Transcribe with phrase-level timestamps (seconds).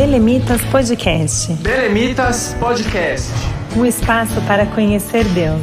[0.00, 1.52] Belemitas Podcast.
[1.62, 3.30] Belemitas Podcast.
[3.76, 5.60] Um espaço para conhecer Deus.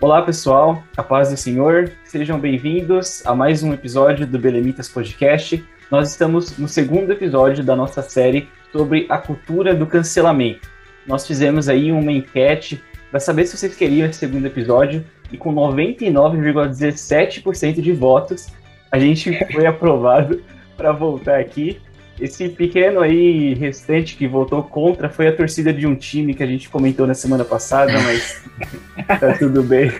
[0.00, 5.62] Olá pessoal, a paz do Senhor, sejam bem-vindos a mais um episódio do Belemitas Podcast.
[5.90, 10.66] Nós estamos no segundo episódio da nossa série sobre a cultura do cancelamento.
[11.06, 15.52] Nós fizemos aí uma enquete para saber se vocês queriam esse segundo episódio e com
[15.54, 18.48] 99,17% de votos
[18.90, 20.42] a gente foi aprovado
[20.76, 21.80] para voltar aqui.
[22.20, 26.46] Esse pequeno aí restante que votou contra foi a torcida de um time que a
[26.46, 28.42] gente comentou na semana passada, mas
[29.18, 29.90] tá tudo bem.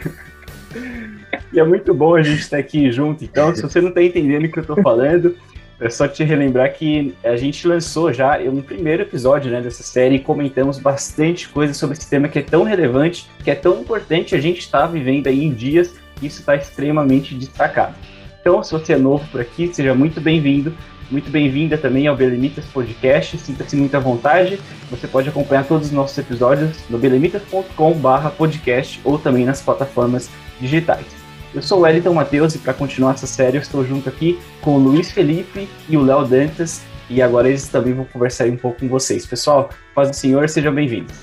[1.53, 4.45] E é muito bom a gente estar aqui junto, então, se você não está entendendo
[4.45, 5.35] o que eu estou falando,
[5.81, 10.17] é só te relembrar que a gente lançou já um primeiro episódio né, dessa série
[10.17, 14.35] e comentamos bastante coisa sobre esse tema que é tão relevante, que é tão importante
[14.35, 17.95] a gente estar tá vivendo aí em dias que isso está extremamente destacado.
[18.41, 20.75] Então, se você é novo por aqui, seja muito bem-vindo.
[21.11, 24.61] Muito bem-vinda também ao Belemitas Podcast, sinta-se muito à vontade.
[24.91, 31.20] Você pode acompanhar todos os nossos episódios no belemitas.com/podcast ou também nas plataformas digitais.
[31.53, 34.77] Eu sou o Wellington Matheus e para continuar essa série eu estou junto aqui com
[34.77, 38.79] o Luiz Felipe e o Léo Dantas e agora eles também vão conversar um pouco
[38.79, 39.27] com vocês.
[39.27, 41.19] Pessoal, paz do Senhor, sejam bem-vindos.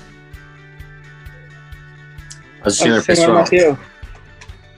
[2.62, 3.38] Paz do Senhor, pessoal.
[3.38, 3.78] Mateus.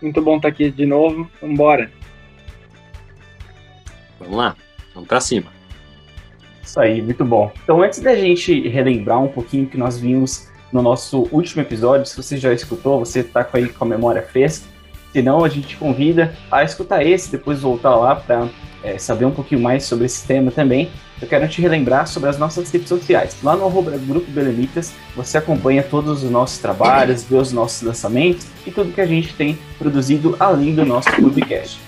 [0.01, 1.29] Muito bom estar aqui de novo.
[1.41, 1.91] Vamos embora.
[4.21, 4.57] Vamos lá,
[4.95, 5.51] vamos para cima.
[6.63, 7.53] Isso aí, muito bom.
[7.65, 12.17] Então, antes da gente relembrar um pouquinho que nós vimos no nosso último episódio, se
[12.17, 14.65] você já escutou, você está aí com a memória fresca,
[15.13, 18.49] se não, a gente convida a escutar esse, depois voltar lá para
[18.83, 20.91] é, saber um pouquinho mais sobre esse tema também.
[21.21, 23.37] Eu quero te relembrar sobre as nossas redes sociais.
[23.43, 28.47] Lá no arroba Grupo Belemitas, você acompanha todos os nossos trabalhos, vê os nossos lançamentos
[28.67, 31.79] e tudo que a gente tem produzido além do nosso podcast.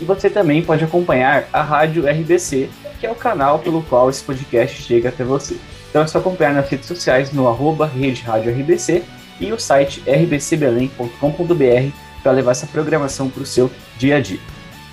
[0.00, 4.24] E você também pode acompanhar a Rádio RBC, que é o canal pelo qual esse
[4.24, 5.56] podcast chega até você.
[5.90, 9.02] Então é só acompanhar nas redes sociais no arroba Rede Rádio RBC
[9.38, 14.40] e o site rbcbelém.com.br para levar essa programação para o seu dia a dia.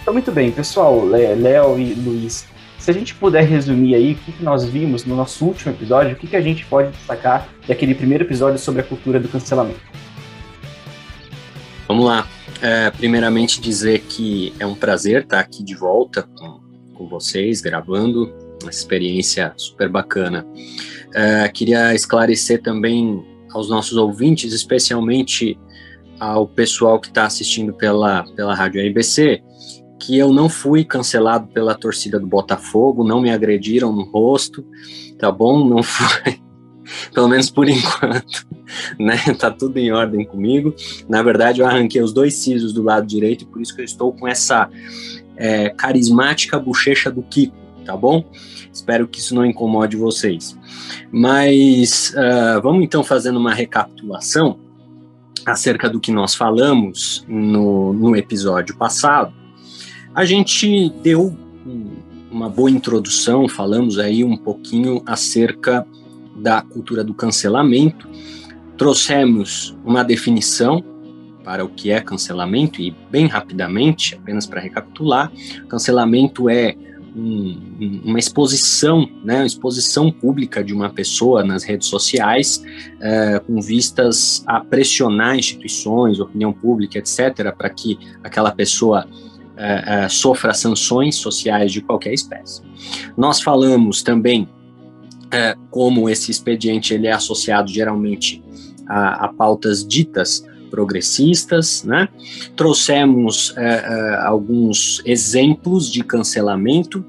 [0.02, 2.48] Então, muito bem, pessoal, Léo e Luiz,
[2.80, 6.16] se a gente puder resumir aí o que, nós vimos no nosso último episódio, o
[6.16, 9.82] que, que a gente pode destacar daquele primeiro episódio sobre a cultura do cancelamento?
[11.88, 12.26] Vamos lá.
[12.62, 16.62] É, primeiramente dizer que é um prazer estar aqui de volta com,
[16.94, 20.48] com vocês, gravando, uma experiência super bacana.
[21.14, 25.60] É, queria esclarecer também aos nossos ouvintes, especialmente
[26.20, 29.44] ao pessoal que está assistindo pela, pela Rádio RBC
[30.00, 34.66] que eu não fui cancelado pela torcida do Botafogo, não me agrediram no rosto,
[35.18, 35.68] tá bom?
[35.68, 36.40] Não foi,
[37.14, 38.48] pelo menos por enquanto,
[39.00, 39.18] né?
[39.38, 40.74] Tá tudo em ordem comigo.
[41.10, 44.14] Na verdade, eu arranquei os dois sisos do lado direito por isso que eu estou
[44.14, 44.70] com essa
[45.36, 48.24] é, carismática bochecha do Kiko, tá bom?
[48.72, 50.58] Espero que isso não incomode vocês.
[51.12, 54.67] Mas uh, vamos então fazendo uma recapitulação
[55.46, 59.34] acerca do que nós falamos no, no episódio passado,
[60.14, 61.36] a gente deu
[62.32, 65.86] uma boa introdução, falamos aí um pouquinho acerca
[66.36, 68.08] da cultura do cancelamento,
[68.78, 70.84] trouxemos uma definição
[71.44, 75.32] para o que é cancelamento e bem rapidamente, apenas para recapitular,
[75.70, 76.76] cancelamento é
[77.18, 82.64] um, uma exposição, né, uma exposição pública de uma pessoa nas redes sociais,
[83.02, 89.08] é, com vistas a pressionar instituições, opinião pública, etc., para que aquela pessoa
[89.58, 92.62] é, é, sofra sanções sociais de qualquer espécie.
[93.18, 94.48] Nós falamos também
[95.70, 98.42] como esse expediente ele é associado geralmente
[98.88, 102.10] a, a pautas ditas progressistas, né?
[102.56, 107.04] Trouxemos é, é, alguns exemplos de cancelamento,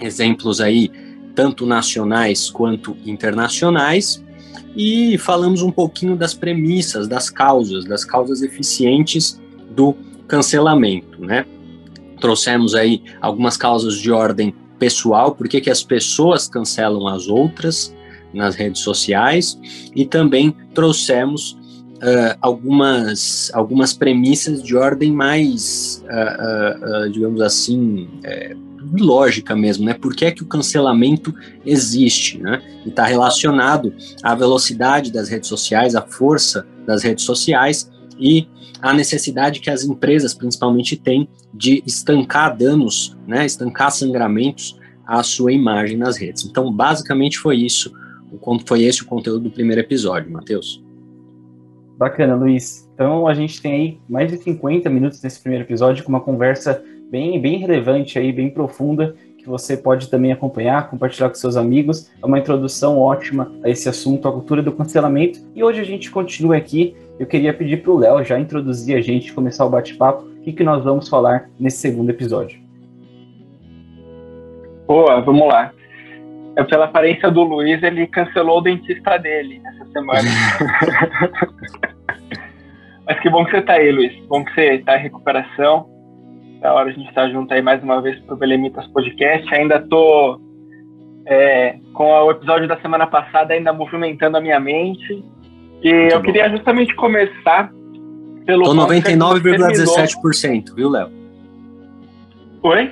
[0.00, 0.90] exemplos aí
[1.34, 4.24] tanto nacionais quanto internacionais,
[4.76, 9.94] e falamos um pouquinho das premissas, das causas, das causas eficientes do
[10.26, 11.46] cancelamento, né?
[12.20, 17.94] Trouxemos aí algumas causas de ordem pessoal, por que as pessoas cancelam as outras
[18.32, 19.58] nas redes sociais,
[19.94, 21.57] e também trouxemos
[21.98, 28.54] uh, algumas, algumas premissas de ordem mais, uh, uh, digamos assim, é,
[28.98, 29.94] lógica mesmo, né?
[29.94, 31.34] Por que é que o cancelamento
[31.64, 32.62] existe, né?
[32.84, 33.92] E está relacionado
[34.22, 38.48] à velocidade das redes sociais, à força das redes sociais e
[38.80, 45.52] a necessidade que as empresas principalmente têm de estancar danos, né, estancar sangramentos à sua
[45.52, 46.44] imagem nas redes.
[46.44, 47.92] Então, basicamente foi isso,
[48.66, 50.82] foi esse o conteúdo do primeiro episódio, Matheus.
[51.98, 52.88] Bacana, Luiz.
[52.94, 56.80] Então a gente tem aí mais de 50 minutos nesse primeiro episódio com uma conversa
[57.10, 62.08] bem, bem relevante aí, bem profunda, que você pode também acompanhar, compartilhar com seus amigos.
[62.22, 65.40] É uma introdução ótima a esse assunto, a cultura do cancelamento.
[65.56, 66.94] E hoje a gente continua aqui.
[67.18, 70.24] Eu queria pedir para o Léo já introduzir a gente, começar o bate-papo.
[70.24, 72.60] O que, que nós vamos falar nesse segundo episódio?
[74.86, 75.72] Boa, vamos lá.
[76.58, 80.28] É pela aparência do Luiz, ele cancelou o dentista dele essa semana.
[83.06, 84.12] Mas que bom que você está aí, Luiz.
[84.26, 85.88] Bom que você está em recuperação.
[86.60, 89.54] Da hora a gente estar tá junto aí mais uma vez pro Belemitas Podcast.
[89.54, 90.40] Ainda tô
[91.26, 95.24] é, com o episódio da semana passada ainda movimentando a minha mente.
[95.80, 96.24] E Muito eu bom.
[96.24, 97.70] queria justamente começar
[98.44, 98.64] pelo.
[98.64, 101.08] Tô 99,17%, viu, Léo?
[102.64, 102.90] Oi?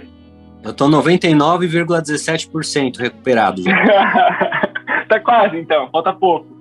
[0.66, 3.62] Eu tô 99,17% recuperado
[5.08, 5.88] tá quase, então.
[5.90, 6.54] Falta pouco.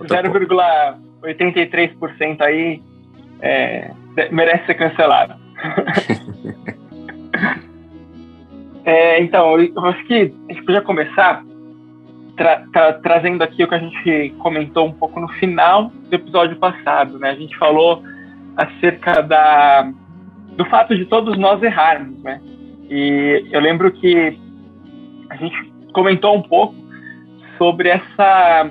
[0.00, 2.82] 0,83% aí
[3.40, 3.92] é,
[4.30, 5.34] merece ser cancelado.
[8.84, 11.44] é, então, eu acho que a gente podia começar
[12.36, 16.56] tra tra trazendo aqui o que a gente comentou um pouco no final do episódio
[16.56, 17.28] passado, né?
[17.30, 18.02] A gente falou
[18.56, 19.92] acerca da,
[20.56, 22.40] do fato de todos nós errarmos, né?
[22.94, 24.38] E eu lembro que
[25.30, 26.74] a gente comentou um pouco
[27.56, 28.70] sobre essa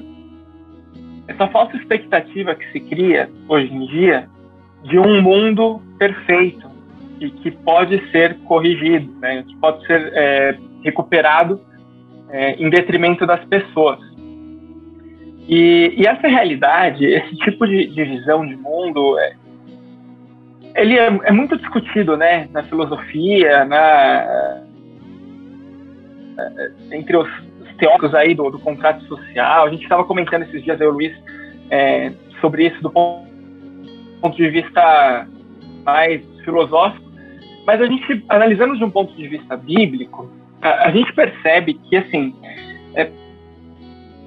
[1.27, 4.29] essa falsa expectativa que se cria hoje em dia
[4.83, 6.69] de um mundo perfeito,
[7.19, 11.59] e que pode ser corrigido, né, que pode ser é, recuperado
[12.29, 13.99] é, em detrimento das pessoas.
[15.47, 19.33] E, e, essa realidade, esse tipo de, de visão de mundo, é,
[20.75, 24.61] ele é, é, muito discutido, né, na filosofia, na
[26.37, 27.27] é, entre os,
[27.61, 29.65] os teóricos aí do, do, contrato social.
[29.65, 31.23] A gente estava comentando esses dias, eu e Luiz,
[31.69, 33.27] é, sobre isso do ponto,
[34.21, 35.27] ponto de vista
[35.83, 37.09] mais filosófico.
[37.65, 40.29] Mas a gente, analisando de um ponto de vista bíblico,
[40.61, 42.35] a, a gente percebe que, assim,
[42.95, 43.09] é,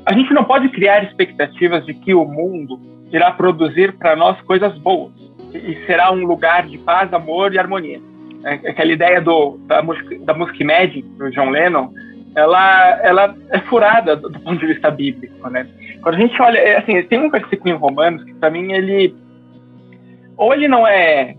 [0.06, 2.78] a gente não pode criar expectativas de que o mundo
[3.12, 5.23] irá produzir para nós coisas boas
[5.54, 8.00] e será um lugar de paz, amor e harmonia.
[8.44, 11.90] É, aquela ideia do, da, da música Imagine, do John Lennon,
[12.36, 15.66] ela, ela é furada do, do, ponto de vista bíblico, né?
[16.02, 19.14] Quando a gente olha, é, assim, tem um versículo em Romanos que para mim ele
[20.36, 21.36] ou ele não é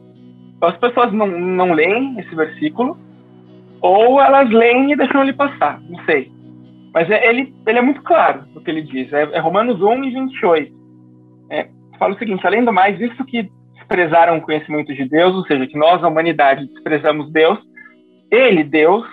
[0.62, 2.98] as pessoas não, não leem esse versículo,
[3.82, 6.32] ou elas leem e deixam ele passar, não sei.
[6.94, 10.04] Mas é, ele, ele é muito claro no que ele diz, é, é Romanos 1
[10.06, 10.76] e 28.
[11.50, 11.68] É,
[12.00, 13.50] fala o seguinte, além do mais, visto que
[13.86, 17.60] desprezaram o conhecimento de Deus, ou seja, que nós, a humanidade, desprezamos Deus,
[18.32, 19.06] ele, Deus,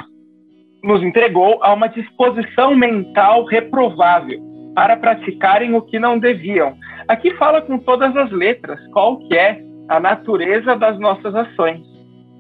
[0.83, 4.41] nos entregou a uma disposição mental reprovável
[4.75, 6.75] para praticarem o que não deviam.
[7.07, 11.83] Aqui fala com todas as letras qual que é a natureza das nossas ações.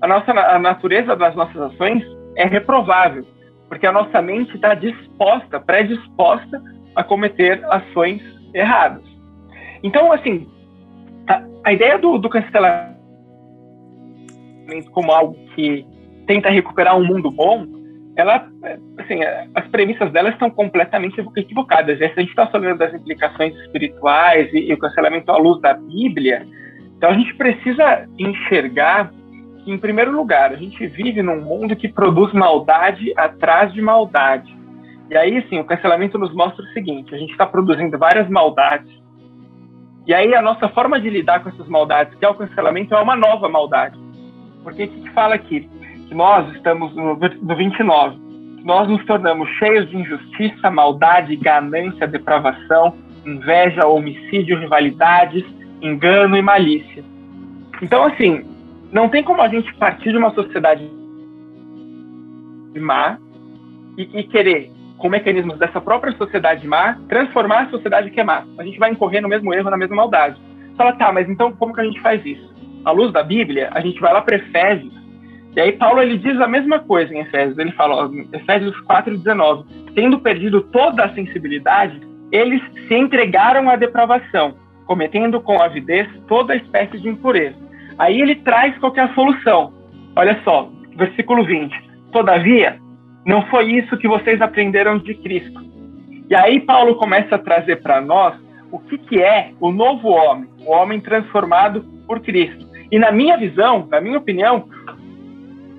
[0.01, 2.03] A, nossa, a natureza das nossas ações
[2.37, 3.25] é reprovável,
[3.69, 6.61] porque a nossa mente está disposta, predisposta
[6.97, 8.23] a cometer ações
[8.55, 9.05] erradas.
[9.83, 10.49] Então, assim,
[11.65, 12.93] a, ideia do, do cancelamento
[14.93, 15.87] como algo que
[16.27, 17.67] tenta recuperar um mundo bom,
[18.17, 18.47] ela,
[18.99, 19.21] assim,
[19.55, 21.99] as premissas dela estão completamente equivocadas.
[21.99, 25.75] Se a gente está falando das implicações espirituais e, e o cancelamento à luz da
[25.75, 26.47] Bíblia,
[26.97, 29.11] então a gente precisa enxergar
[29.65, 34.55] que, em primeiro lugar, a gente vive num mundo que produz maldade atrás de maldade.
[35.11, 39.02] E aí, sim, o cancelamento nos mostra o seguinte: a gente está produzindo várias maldades.
[40.07, 43.01] E aí a nossa forma de lidar com essas maldades, que é o cancelamento, é
[43.01, 43.99] uma nova maldade.
[44.63, 45.69] Porque o que fala aqui?
[46.09, 48.17] Que nós estamos no, no 29.
[48.65, 52.95] Nós nos tornamos cheios de injustiça, maldade, ganância, depravação,
[53.25, 55.45] inveja, homicídio, rivalidades,
[55.81, 57.05] engano e malícia.
[57.81, 58.45] Então, assim,
[58.93, 60.89] não tem como a gente partir de uma sociedade
[62.81, 63.19] má
[63.99, 64.72] e, e querer,
[65.03, 68.45] com mecanismos dessa própria sociedade má, transformar a sociedade que é má.
[68.57, 70.41] A gente vai incorrer no mesmo erro, na mesma maldade.
[70.77, 72.55] Fala, tá, mas então como que a gente faz isso?
[72.85, 74.95] À luz da Bíblia, a gente vai lá para Efésios,
[75.57, 77.59] e aí Paulo ele diz a mesma coisa em Efésios.
[77.59, 84.55] Ele fala, ó, Efésios 4:19, tendo perdido toda a sensibilidade, eles se entregaram à depravação,
[84.87, 87.57] cometendo com avidez toda espécie de impureza.
[87.99, 89.75] Aí ele traz qual é a solução.
[90.15, 91.75] Olha só, versículo 20.
[92.13, 92.79] Todavia,
[93.25, 95.61] não foi isso que vocês aprenderam de Cristo.
[96.29, 98.35] E aí Paulo começa a trazer para nós
[98.71, 102.67] o que, que é o novo homem, o homem transformado por Cristo.
[102.91, 104.69] E na minha visão, na minha opinião,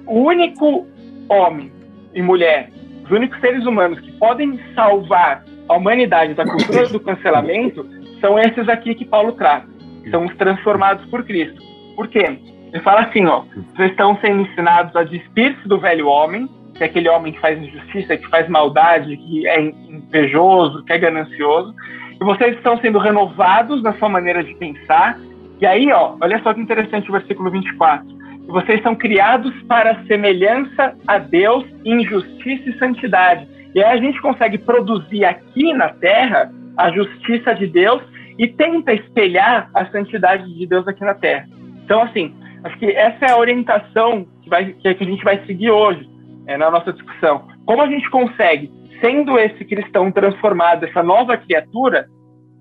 [0.06, 0.88] o único
[1.30, 1.72] homem
[2.14, 2.70] e mulher,
[3.04, 7.88] os únicos seres humanos que podem salvar a humanidade da cultura do cancelamento
[8.20, 9.68] são esses aqui que Paulo trata.
[10.10, 11.62] são os transformados por Cristo.
[11.96, 12.38] Por quê?
[12.74, 13.44] Ele fala assim, ó,
[13.76, 17.62] vocês estão sendo ensinados a despir-se do velho homem, que é aquele homem que faz
[17.62, 21.74] injustiça, que faz maldade, que é invejoso, que é ganancioso,
[22.20, 25.20] e vocês estão sendo renovados na sua maneira de pensar.
[25.60, 28.08] E aí, ó, olha só que interessante o versículo 24.
[28.44, 33.48] E vocês são criados para semelhança a Deus em justiça e santidade.
[33.74, 38.02] E aí a gente consegue produzir aqui na Terra a justiça de Deus
[38.38, 41.48] e tenta espelhar a santidade de Deus aqui na Terra.
[41.84, 45.70] Então, assim, acho que essa é a orientação que, vai, que a gente vai seguir
[45.72, 46.13] hoje
[46.48, 47.48] é, na nossa discussão.
[47.66, 48.72] Como a gente consegue,
[49.02, 52.08] sendo esse cristão transformado, essa nova criatura,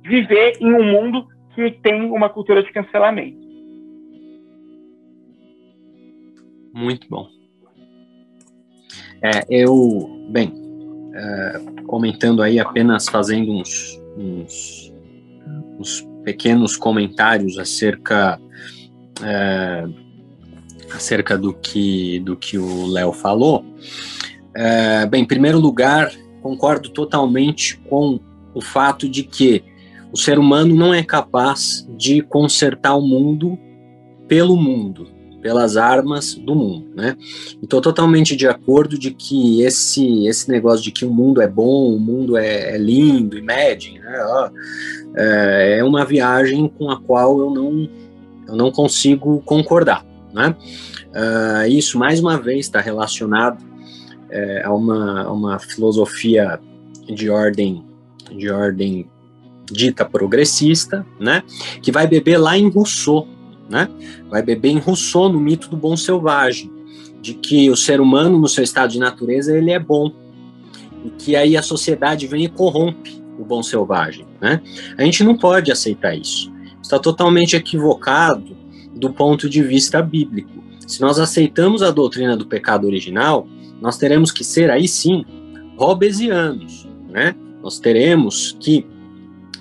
[0.02, 3.40] viver em um mundo que tem uma cultura de cancelamento?
[6.74, 7.28] Muito bom.
[9.22, 10.52] É, eu, bem,
[11.14, 14.92] é, comentando aí apenas fazendo uns, uns,
[15.78, 18.40] uns pequenos comentários acerca
[19.22, 19.84] é,
[20.94, 23.61] acerca do que do que o Léo falou.
[24.54, 26.12] É, bem, em primeiro lugar,
[26.42, 28.20] concordo totalmente com
[28.54, 29.64] o fato de que
[30.12, 33.58] o ser humano não é capaz de consertar o mundo
[34.28, 35.08] pelo mundo,
[35.40, 37.16] pelas armas do mundo, né?
[37.62, 41.94] Estou totalmente de acordo de que esse esse negócio de que o mundo é bom,
[41.94, 44.50] o mundo é, é lindo, imagine, né?
[45.16, 47.88] é, é uma viagem com a qual eu não
[48.46, 50.54] eu não consigo concordar, né?
[51.12, 53.71] Uh, isso mais uma vez está relacionado
[54.32, 56.58] é, a, uma, a uma filosofia
[57.06, 57.84] de ordem
[58.30, 59.06] de ordem
[59.70, 61.42] dita progressista, né?
[61.82, 63.28] Que vai beber lá em Rousseau,
[63.68, 63.88] né?
[64.28, 66.70] Vai beber em Rousseau no mito do bom selvagem,
[67.20, 70.12] de que o ser humano no seu estado de natureza ele é bom
[71.04, 74.60] e que aí a sociedade vem e corrompe o bom selvagem, né?
[74.96, 76.52] A gente não pode aceitar isso.
[76.82, 78.56] Está totalmente equivocado
[78.94, 80.62] do ponto de vista bíblico.
[80.86, 83.46] Se nós aceitamos a doutrina do pecado original,
[83.82, 85.24] nós teremos que ser aí sim
[85.76, 87.34] robesianos, né?
[87.60, 88.86] Nós teremos que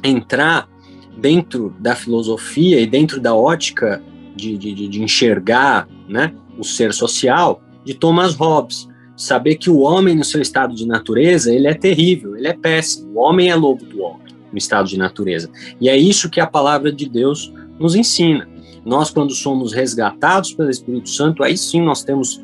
[0.03, 0.69] entrar
[1.17, 4.01] dentro da filosofia e dentro da ótica
[4.35, 8.87] de, de, de enxergar né, o ser social de Thomas Hobbes.
[9.17, 13.11] Saber que o homem, no seu estado de natureza, ele é terrível, ele é péssimo.
[13.15, 15.49] O homem é lobo do homem, no estado de natureza.
[15.79, 18.47] E é isso que a palavra de Deus nos ensina.
[18.85, 22.41] Nós, quando somos resgatados pelo Espírito Santo, aí sim nós temos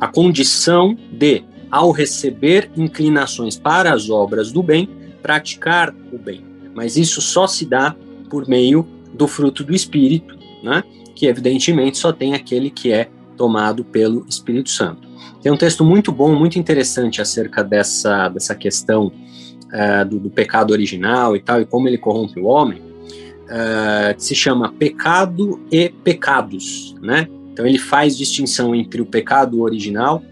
[0.00, 4.88] a condição de, ao receber inclinações para as obras do bem,
[5.22, 7.96] praticar o bem mas isso só se dá
[8.28, 10.84] por meio do fruto do Espírito, né?
[11.14, 15.08] que evidentemente só tem aquele que é tomado pelo Espírito Santo.
[15.42, 20.72] Tem um texto muito bom, muito interessante acerca dessa, dessa questão uh, do, do, pecado
[20.72, 25.88] original e tal, e como ele corrompe o homem, uh, que se chama Pecado e
[25.88, 26.94] Pecados.
[27.00, 27.26] Né?
[27.56, 30.22] Então ele faz distinção entre o pecado original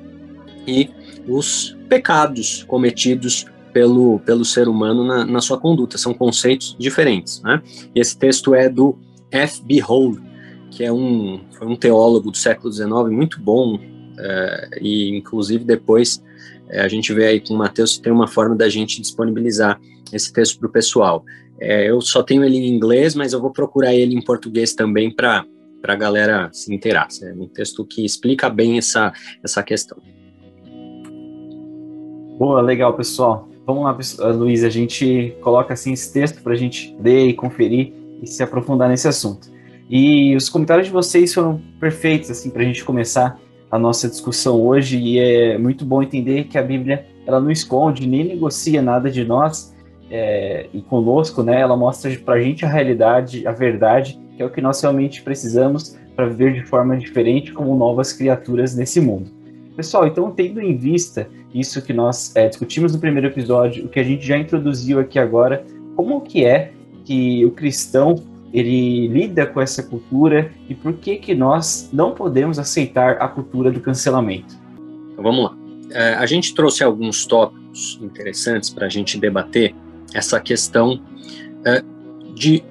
[0.67, 0.91] e
[1.27, 5.97] os pecados cometidos pelo, pelo ser humano na, na sua conduta.
[5.97, 7.41] São conceitos diferentes.
[7.41, 7.63] Né?
[7.95, 8.99] E esse texto é do
[9.31, 9.83] F.B.
[9.89, 10.21] Hole,
[10.71, 13.81] que é um, foi um teólogo do século XIX muito bom,
[14.19, 16.23] é, e inclusive depois
[16.69, 19.81] é, a gente vê aí com o Mateus tem uma forma da gente disponibilizar
[20.13, 21.25] esse texto para o pessoal.
[21.59, 25.11] É, eu só tenho ele em inglês, mas eu vou procurar ele em português também
[25.11, 25.47] para
[25.93, 27.09] a galera se inteirar.
[27.23, 29.13] É um texto que explica bem essa,
[29.43, 29.99] essa questão.
[32.39, 33.49] Boa, legal, pessoal.
[33.67, 37.93] Vamos lá, Luiz, a gente coloca assim esse texto para a gente ler e conferir
[38.23, 39.49] e se aprofundar nesse assunto.
[39.89, 43.39] E os comentários de vocês foram perfeitos assim para a gente começar
[43.71, 48.07] a nossa discussão hoje e é muito bom entender que a Bíblia ela não esconde
[48.07, 49.74] nem negocia nada de nós
[50.11, 51.61] é, e conosco, né?
[51.61, 55.23] Ela mostra para a gente a realidade, a verdade, que é o que nós realmente
[55.23, 59.31] precisamos para viver de forma diferente como novas criaturas nesse mundo.
[59.77, 63.99] Pessoal, então tendo em vista isso que nós é, discutimos no primeiro episódio, o que
[63.99, 65.65] a gente já introduziu aqui agora,
[65.97, 66.73] como que é
[67.05, 68.17] que o cristão
[68.53, 73.71] ele lida com essa cultura e por que que nós não podemos aceitar a cultura
[73.71, 74.55] do cancelamento?
[75.13, 75.57] Então, vamos lá.
[75.91, 79.75] É, a gente trouxe alguns tópicos interessantes para a gente debater
[80.15, 81.01] essa questão
[81.65, 81.83] é,
[82.35, 82.65] de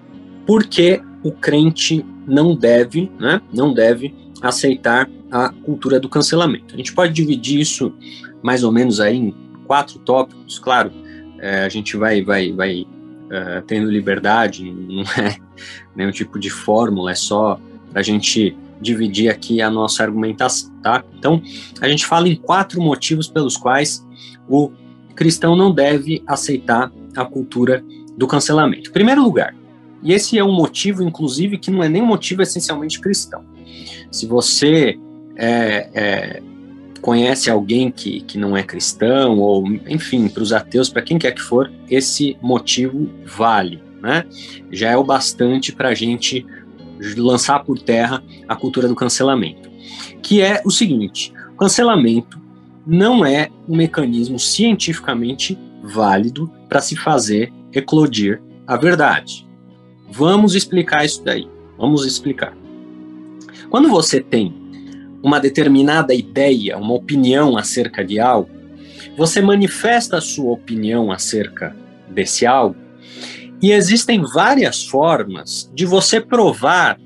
[0.45, 6.73] por que o crente não deve, né, não deve aceitar a cultura do cancelamento.
[6.73, 7.93] A gente pode dividir isso
[8.41, 9.35] mais ou menos aí em
[9.65, 10.91] quatro tópicos, claro,
[11.39, 15.37] é, a gente vai, vai, vai uh, tendo liberdade, não é
[15.95, 17.59] nenhum tipo de fórmula, é só
[17.91, 21.03] para a gente dividir aqui a nossa argumentação, tá?
[21.17, 21.41] Então,
[21.79, 24.05] a gente fala em quatro motivos pelos quais
[24.47, 24.71] o
[25.15, 27.83] cristão não deve aceitar a cultura
[28.17, 28.89] do cancelamento.
[28.89, 29.55] Em primeiro lugar,
[30.03, 33.41] E esse é um motivo, inclusive, que não é nem um motivo essencialmente cristão.
[34.11, 34.99] Se você
[35.37, 36.43] é, é,
[37.01, 41.31] conhece alguém que, que não é cristão, ou enfim, para os ateus, para quem quer
[41.31, 44.25] que for, esse motivo vale, né?
[44.71, 46.45] Já é o bastante para a gente
[47.15, 49.69] lançar por terra a cultura do cancelamento,
[50.21, 52.41] que é o seguinte: cancelamento
[52.85, 59.47] não é um mecanismo cientificamente válido para se fazer eclodir a verdade.
[60.09, 61.47] Vamos explicar isso daí.
[61.77, 62.57] Vamos explicar.
[63.69, 64.51] Quando você tem
[65.21, 68.49] uma determinada ideia, uma opinião acerca de algo,
[69.15, 71.75] você manifesta a sua opinião acerca
[72.09, 72.75] desse algo,
[73.61, 76.99] e existem várias formas de você provar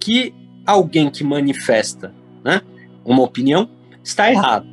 [0.00, 2.62] que alguém que manifesta né,
[3.04, 3.68] uma opinião
[4.02, 4.66] está errado.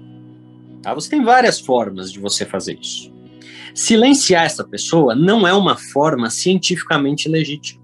[0.81, 0.93] Tá?
[0.93, 3.13] Você tem várias formas de você fazer isso.
[3.75, 7.83] Silenciar essa pessoa não é uma forma cientificamente legítima.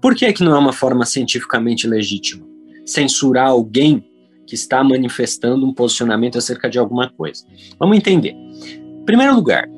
[0.00, 2.46] Por que, que não é uma forma cientificamente legítima?
[2.86, 4.02] Censurar alguém
[4.46, 7.44] que está manifestando um posicionamento acerca de alguma coisa.
[7.78, 8.30] Vamos entender.
[8.32, 9.68] Em primeiro lugar,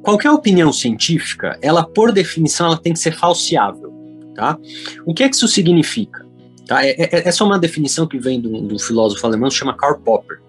[0.00, 3.92] qualquer opinião científica, ela por definição, ela tem que ser falseável,
[4.36, 4.56] tá?
[5.04, 6.24] O que é que isso significa?
[6.64, 6.86] Tá?
[6.86, 9.98] É, é, essa é uma definição que vem de um filósofo alemão que chama Karl
[9.98, 10.40] Popper.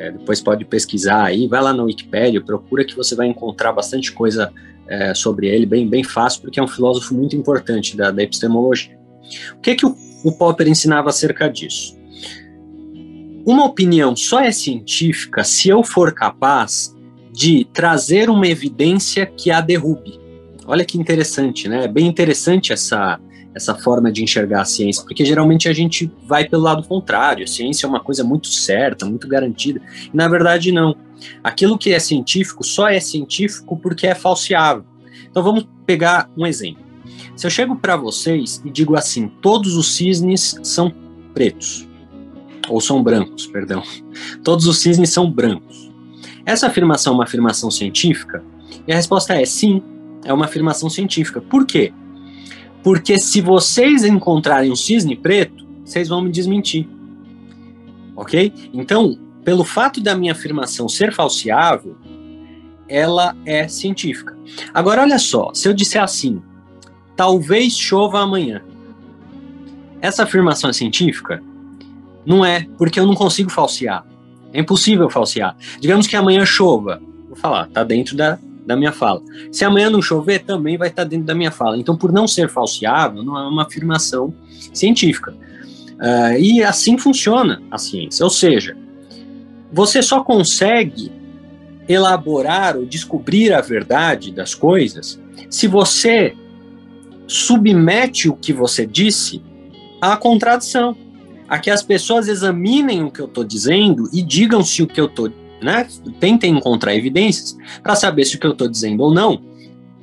[0.00, 4.10] É, depois pode pesquisar aí, vai lá na Wikipedia, procura que você vai encontrar bastante
[4.10, 4.50] coisa
[4.88, 8.98] é, sobre ele, bem, bem fácil, porque é um filósofo muito importante da, da epistemologia.
[9.58, 12.00] O que que o, o Popper ensinava acerca disso?
[13.44, 16.96] Uma opinião só é científica se eu for capaz
[17.30, 20.18] de trazer uma evidência que a derrube.
[20.66, 21.84] Olha que interessante, né?
[21.84, 23.20] É bem interessante essa,
[23.54, 27.44] essa forma de enxergar a ciência, porque geralmente a gente vai pelo lado contrário.
[27.44, 29.80] A ciência é uma coisa muito certa, muito garantida.
[30.12, 30.96] E na verdade, não.
[31.42, 34.84] Aquilo que é científico só é científico porque é falseável.
[35.28, 36.84] Então vamos pegar um exemplo.
[37.36, 40.92] Se eu chego para vocês e digo assim: todos os cisnes são
[41.34, 41.88] pretos
[42.68, 43.82] ou são brancos, perdão.
[44.44, 45.90] Todos os cisnes são brancos.
[46.46, 48.42] Essa afirmação é uma afirmação científica?
[48.86, 49.82] E a resposta é sim,
[50.24, 51.40] é uma afirmação científica.
[51.40, 51.92] Por quê?
[52.82, 56.88] Porque se vocês encontrarem um cisne preto, vocês vão me desmentir.
[58.16, 58.52] Ok?
[58.72, 61.96] Então, pelo fato da minha afirmação ser falseável,
[62.88, 64.36] ela é científica.
[64.74, 66.42] Agora, olha só, se eu disser assim,
[67.16, 68.62] talvez chova amanhã,
[70.00, 71.42] essa afirmação é científica?
[72.24, 74.04] Não é, porque eu não consigo falsear.
[74.52, 75.56] É impossível falsear.
[75.80, 77.00] Digamos que amanhã chova.
[77.28, 79.22] Vou falar, tá dentro da, da minha fala.
[79.50, 81.78] Se amanhã não chover, também vai estar dentro da minha fala.
[81.78, 84.32] Então, por não ser falseável, não é uma afirmação
[84.72, 85.32] científica.
[85.32, 88.24] Uh, e assim funciona a ciência.
[88.24, 88.76] Ou seja,
[89.72, 91.12] você só consegue
[91.88, 96.36] elaborar ou descobrir a verdade das coisas se você
[97.26, 99.42] submete o que você disse
[100.00, 100.96] à contradição
[101.48, 105.00] a que as pessoas examinem o que eu estou dizendo e digam se o que
[105.00, 105.86] eu estou, né,
[106.18, 109.50] tentem encontrar evidências para saber se o que eu estou dizendo ou não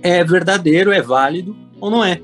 [0.01, 2.21] é verdadeiro, é válido ou não é.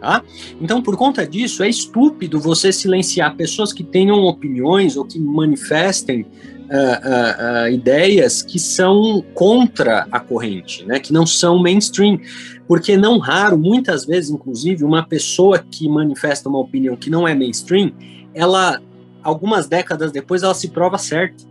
[0.00, 0.22] Tá?
[0.60, 6.20] Então, por conta disso, é estúpido você silenciar pessoas que tenham opiniões ou que manifestem
[6.20, 12.20] uh, uh, uh, ideias que são contra a corrente, né, que não são mainstream.
[12.68, 17.34] Porque não raro, muitas vezes, inclusive, uma pessoa que manifesta uma opinião que não é
[17.34, 17.92] mainstream,
[18.34, 18.80] ela,
[19.22, 21.44] algumas décadas depois, ela se prova certa.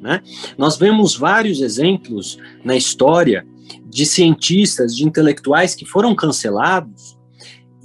[0.00, 0.22] Né?
[0.56, 3.46] Nós vemos vários exemplos na história
[3.84, 7.18] de cientistas, de intelectuais que foram cancelados,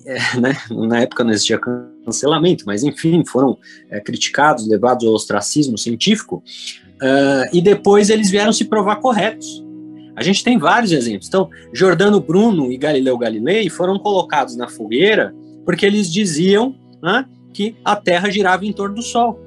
[0.06, 0.58] é, né?
[0.70, 1.60] na época não existia
[2.06, 3.58] cancelamento, mas enfim, foram
[3.90, 6.44] é, criticados, levados ao ostracismo científico,
[7.02, 9.64] uh, e depois eles vieram se provar corretos.
[10.16, 11.28] A gente tem vários exemplos.
[11.28, 15.34] Então, Giordano Bruno e Galileu Galilei foram colocados na fogueira
[15.66, 19.40] porque eles diziam né, que a Terra girava em torno do Sol.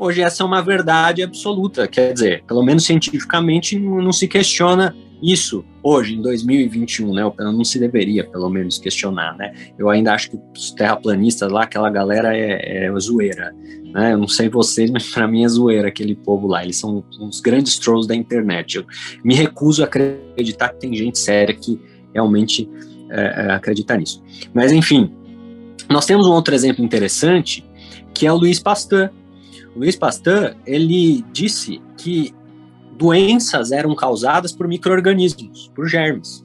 [0.00, 5.62] Hoje essa é uma verdade absoluta, quer dizer, pelo menos cientificamente não se questiona isso
[5.82, 7.22] hoje, em 2021, né?
[7.38, 9.52] Não se deveria, pelo menos, questionar, né?
[9.78, 13.54] Eu ainda acho que os terraplanistas lá, aquela galera é, é zoeira,
[13.92, 14.14] né?
[14.14, 16.64] Eu não sei vocês, mas para mim é zoeira aquele povo lá.
[16.64, 18.78] Eles são uns grandes trolls da internet.
[18.78, 18.86] Eu
[19.22, 21.78] me recuso a acreditar que tem gente séria que
[22.14, 22.66] realmente
[23.10, 24.22] é, é acredita nisso.
[24.54, 25.12] Mas, enfim,
[25.90, 27.62] nós temos um outro exemplo interessante,
[28.14, 29.10] que é o Luiz Pasteur.
[29.74, 32.34] Luiz Pasteur, ele disse que
[32.96, 36.44] doenças eram causadas por micro-organismos, por germes.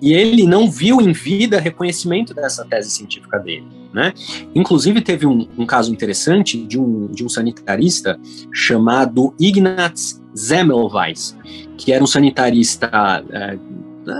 [0.00, 3.66] E ele não viu em vida reconhecimento dessa tese científica dele.
[3.94, 4.12] Né?
[4.54, 8.18] Inclusive, teve um, um caso interessante de um, de um sanitarista
[8.52, 11.36] chamado Ignaz Semmelweis,
[11.78, 12.90] que era um sanitarista
[13.30, 13.58] é,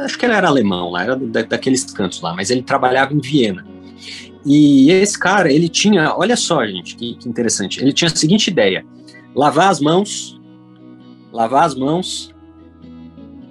[0.05, 3.20] acho que ele era alemão lá, era da, daqueles cantos lá, mas ele trabalhava em
[3.20, 3.66] Viena.
[4.46, 8.46] E esse cara, ele tinha, olha só, gente, que, que interessante, ele tinha a seguinte
[8.46, 8.87] ideia:
[9.35, 10.40] lavar as mãos,
[11.32, 12.32] lavar as mãos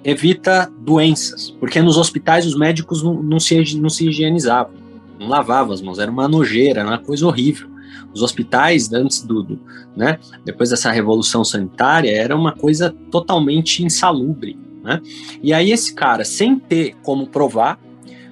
[0.02, 4.72] evita doenças, porque nos hospitais os médicos não, não, se, não se higienizavam,
[5.20, 7.68] não lavavam as mãos, era uma nojeira, era uma coisa horrível.
[8.14, 9.58] Os hospitais, antes do,
[9.94, 14.58] né, depois dessa revolução sanitária, era uma coisa totalmente insalubre.
[14.82, 15.02] Né?
[15.42, 17.78] E aí esse cara, sem ter como provar,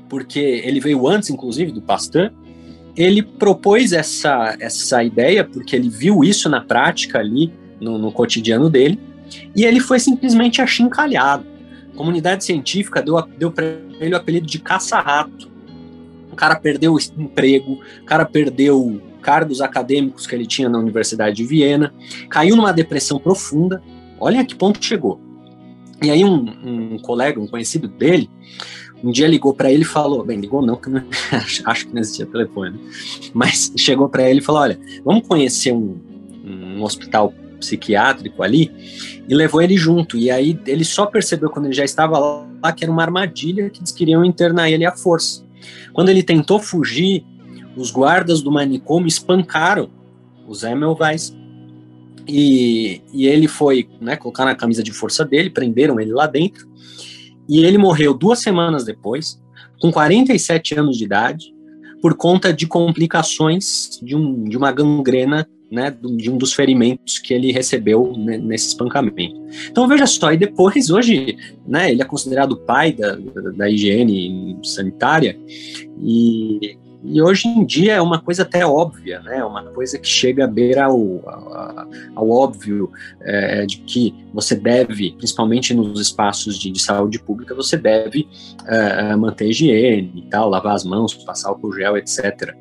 [0.08, 2.32] porque ele veio antes, inclusive, do Pasteur,
[2.96, 8.70] ele propôs essa, essa ideia, porque ele viu isso na prática ali, no, no cotidiano
[8.70, 8.98] dele,
[9.54, 11.44] e ele foi simplesmente achincalhado.
[11.92, 13.64] A comunidade científica deu, deu para
[14.00, 15.50] ele o apelido de caça-rato.
[16.30, 21.36] O cara perdeu o emprego, o cara perdeu cargos acadêmicos que ele tinha na Universidade
[21.36, 21.94] de Viena,
[22.28, 23.82] caiu numa depressão profunda.
[24.20, 25.20] Olha a que ponto chegou.
[26.02, 28.28] E aí um, um colega, um conhecido dele,
[29.04, 31.02] um dia ligou para ele e falou, bem, ligou não, que não,
[31.66, 32.78] acho que não existia telefone, né?
[33.34, 35.96] mas chegou para ele e falou, olha, vamos conhecer um,
[36.44, 38.70] um hospital psiquiátrico ali
[39.28, 40.16] e levou ele junto.
[40.16, 43.80] E aí ele só percebeu quando ele já estava lá que era uma armadilha que
[43.80, 45.44] eles queriam internar ele à força.
[45.92, 47.24] Quando ele tentou fugir,
[47.76, 49.90] os guardas do manicômio espancaram
[50.46, 51.34] o Zé Melvais.
[52.26, 56.66] E, e ele foi né, colocar na camisa de força dele, prenderam ele lá dentro.
[57.48, 59.40] E ele morreu duas semanas depois,
[59.80, 61.54] com 47 anos de idade,
[62.00, 67.34] por conta de complicações de, um, de uma gangrena né, de um dos ferimentos que
[67.34, 69.34] ele recebeu nesse espancamento.
[69.68, 73.16] Então veja só, e depois, hoje, né, ele é considerado pai da,
[73.56, 75.36] da higiene sanitária,
[76.00, 79.44] e, e hoje em dia é uma coisa até óbvia, né?
[79.44, 82.90] Uma coisa que chega a beira ao, ao, ao óbvio
[83.20, 88.26] é, de que você deve, principalmente nos espaços de, de saúde pública, você deve
[88.66, 92.54] é, manter higiene e tal, lavar as mãos, passar álcool gel, etc.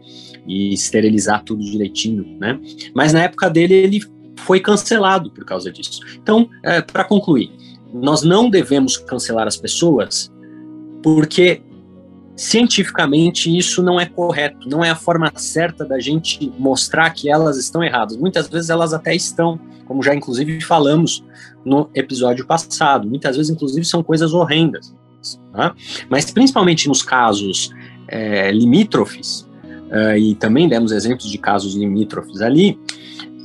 [0.46, 2.60] E esterilizar tudo direitinho, né?
[2.94, 4.02] Mas na época dele ele
[4.40, 6.02] foi cancelado por causa disso.
[6.22, 7.50] Então, é, para concluir,
[7.94, 10.30] nós não devemos cancelar as pessoas
[11.02, 11.62] porque
[12.36, 17.58] cientificamente isso não é correto, não é a forma certa da gente mostrar que elas
[17.58, 18.18] estão erradas.
[18.18, 21.24] Muitas vezes elas até estão, como já inclusive falamos
[21.64, 23.08] no episódio passado.
[23.08, 24.94] Muitas vezes, inclusive, são coisas horrendas.
[25.52, 25.74] Tá?
[26.10, 27.70] Mas principalmente nos casos
[28.08, 29.48] é, limítrofes,
[29.92, 32.80] é, e também demos exemplos de casos limítrofes ali,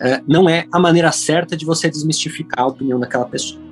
[0.01, 3.68] é, não é a maneira certa de você desmistificar a opinião daquela pessoa.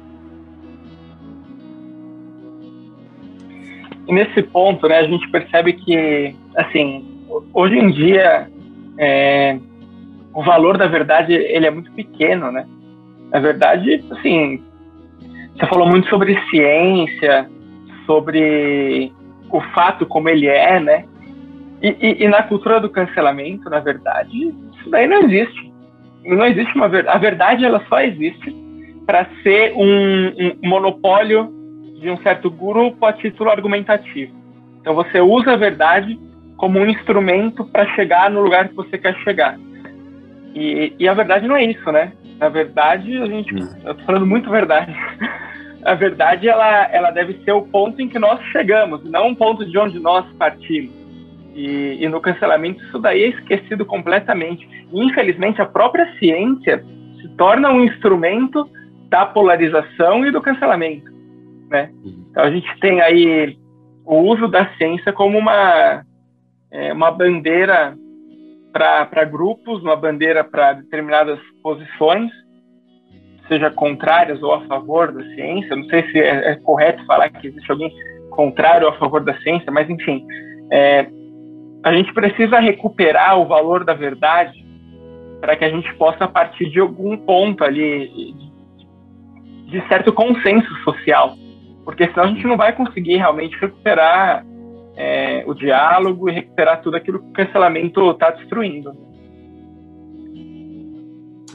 [4.07, 7.05] E nesse ponto, né, a gente percebe que, assim,
[7.53, 8.49] hoje em dia,
[8.99, 9.59] é,
[10.33, 12.67] o valor da verdade ele é muito pequeno, né?
[13.33, 14.63] Na verdade, assim,
[15.55, 17.51] você falou muito sobre ciência,
[18.05, 19.13] sobre
[19.51, 21.05] o fato como ele é, né?
[21.83, 25.73] E, e, e na cultura do cancelamento, na verdade, isso daí não existe.
[26.25, 27.17] Não existe uma verdade.
[27.17, 28.55] A verdade ela só existe
[29.07, 31.56] para ser um, um monopólio
[32.07, 34.33] de um certo grupo a título argumentativo.
[34.81, 36.17] Então você usa a verdade
[36.57, 39.59] como um instrumento para chegar no lugar que você quer chegar.
[40.55, 42.13] E, e, a verdade não é isso, né?
[42.39, 43.69] Na verdade, a gente, hum.
[43.85, 44.95] eu tô falando muito verdade.
[45.85, 49.65] A verdade ela, ela deve ser o ponto em que nós chegamos, não um ponto
[49.65, 50.91] de onde nós partimos.
[51.55, 54.69] E, e no cancelamento isso daí é esquecido completamente.
[54.93, 56.85] E, infelizmente, a própria ciência
[57.21, 58.69] se torna um instrumento
[59.09, 61.16] da polarização e do cancelamento
[61.71, 61.91] né?
[62.05, 62.27] Uhum.
[62.31, 63.57] Então a gente tem aí
[64.05, 66.05] o uso da ciência como uma,
[66.71, 67.97] é, uma bandeira
[68.73, 72.31] para grupos, uma bandeira para determinadas posições,
[73.49, 75.75] seja contrárias ou a favor da ciência.
[75.75, 77.93] Não sei se é, é, correto falar que existe alguém
[78.31, 80.27] contrário ou a favor da ciência, mas enfim,
[80.71, 81.07] é,
[81.83, 84.65] a gente precisa recuperar o valor da verdade
[85.41, 88.35] para que a gente possa partir de algum ponto ali
[89.67, 91.35] de, de certo consenso social
[91.87, 94.45] porque senão a gente não vai conseguir realmente recuperar
[94.97, 98.93] é, o diálogo e recuperar tudo aquilo que o cancelamento está destruindo.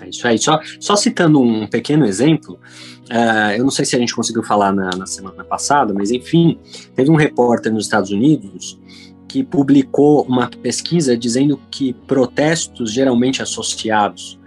[0.02, 0.40] É isso aí.
[0.40, 2.58] Só, só citando um pequeno exemplo,
[3.12, 6.58] uh, eu não sei se a gente conseguiu falar na, na semana passada, mas enfim,
[6.96, 8.80] teve um repórter nos Estados Unidos
[9.28, 14.40] que publicou uma pesquisa dizendo que protestos geralmente associados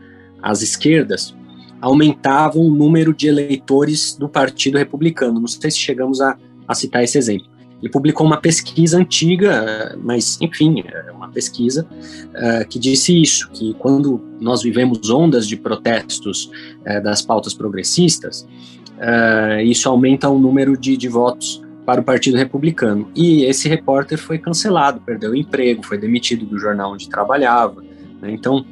[0.43, 1.37] às esquerdas
[1.85, 5.39] aumentavam o número de eleitores do Partido Republicano.
[5.39, 6.35] Não sei se chegamos a,
[6.67, 7.47] a citar esse exemplo.
[7.83, 11.87] Ele publicou uma pesquisa antiga, mas enfim, é uma pesquisa
[12.31, 18.49] uh, que disse isso, que quando nós vivemos ondas de protestos uh, das pautas progressistas,
[18.97, 23.11] uh, isso aumenta o número de, de votos para o Partido Republicano.
[23.15, 27.83] E esse repórter foi cancelado, perdeu o emprego, foi demitido do jornal onde trabalhava.
[28.23, 28.31] Né?
[28.31, 28.65] Então,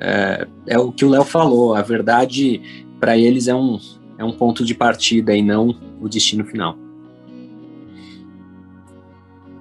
[0.00, 3.78] é, é, o que o Léo falou, a verdade para eles é um,
[4.18, 6.76] é um ponto de partida e não o destino final.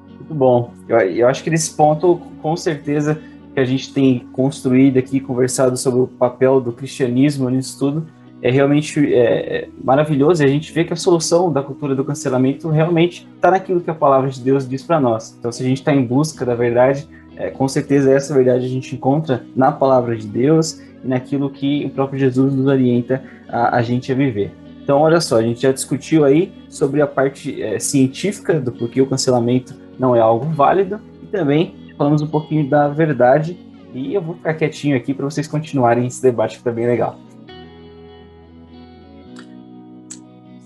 [0.09, 0.73] Muito bom.
[0.87, 3.21] Eu, eu acho que nesse ponto, com certeza,
[3.53, 8.07] que a gente tem construído aqui, conversado sobre o papel do cristianismo nisso tudo,
[8.41, 12.03] é realmente é, é maravilhoso e a gente vê que a solução da cultura do
[12.03, 15.35] cancelamento realmente está naquilo que a palavra de Deus diz para nós.
[15.39, 18.69] Então, se a gente está em busca da verdade, é, com certeza essa verdade a
[18.69, 23.77] gente encontra na palavra de Deus e naquilo que o próprio Jesus nos orienta a,
[23.77, 24.51] a gente a viver.
[24.83, 29.01] Então, olha só, a gente já discutiu aí sobre a parte é, científica do porquê
[29.01, 33.57] o cancelamento não é algo válido e também falamos um pouquinho da verdade
[33.93, 37.17] e eu vou ficar quietinho aqui para vocês continuarem esse debate que está bem legal.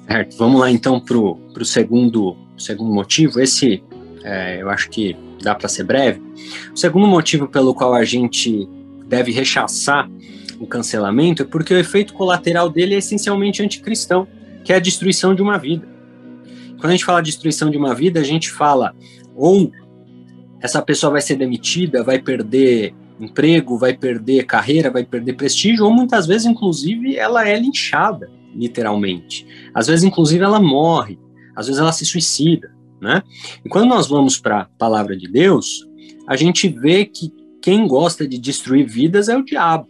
[0.08, 3.40] Certo, vamos lá então para o segundo, segundo motivo.
[3.40, 3.84] Esse
[4.24, 6.22] é, eu acho que dá para ser breve.
[6.74, 8.68] O segundo motivo pelo qual a gente
[9.08, 10.10] deve rechaçar
[10.60, 14.28] o cancelamento é porque o efeito colateral dele é essencialmente anticristão,
[14.64, 15.88] que é a destruição de uma vida.
[16.78, 18.94] Quando a gente fala destruição de uma vida, a gente fala
[19.36, 19.72] ou
[20.62, 25.92] essa pessoa vai ser demitida, vai perder emprego, vai perder carreira, vai perder prestígio, ou
[25.92, 29.46] muitas vezes, inclusive, ela é linchada, literalmente.
[29.74, 31.20] Às vezes, inclusive, ela morre,
[31.56, 33.24] às vezes ela se suicida, né?
[33.64, 35.88] E quando nós vamos para a palavra de Deus,
[36.28, 39.88] a gente vê que quem gosta de destruir vidas é o diabo.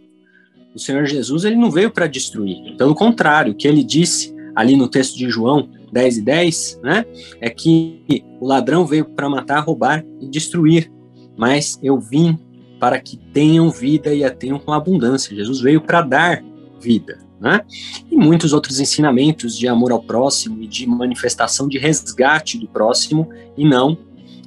[0.74, 4.76] O Senhor Jesus, ele não veio para destruir, pelo contrário, o que ele disse ali
[4.76, 7.04] no texto de João 10 e 10, né,
[7.40, 10.90] é que o ladrão veio para matar, roubar e destruir,
[11.36, 12.38] mas eu vim
[12.78, 15.36] para que tenham vida e a tenham com abundância.
[15.36, 16.44] Jesus veio para dar
[16.80, 17.62] vida, né?
[18.10, 23.28] E muitos outros ensinamentos de amor ao próximo e de manifestação de resgate do próximo
[23.56, 23.96] e não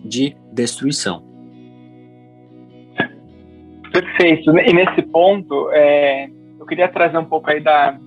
[0.05, 1.23] de destruição.
[3.91, 4.57] Perfeito.
[4.59, 6.29] E nesse ponto, é,
[6.59, 7.97] eu queria trazer um pouco aí da,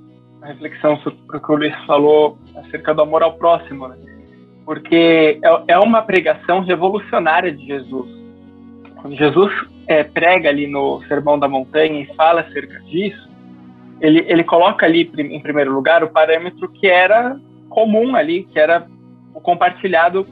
[0.43, 3.97] reflexão sobre o que o Luiz falou acerca do amor ao próximo, né?
[4.65, 8.09] porque é, é uma pregação revolucionária de Jesus.
[9.01, 9.53] Quando Jesus
[9.87, 13.26] é, prega ali no Sermão da Montanha e fala acerca disso,
[14.01, 18.87] ele, ele coloca ali em primeiro lugar o parâmetro que era comum ali, que era
[19.35, 20.27] o compartilhado